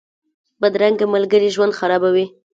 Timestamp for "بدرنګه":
0.61-1.05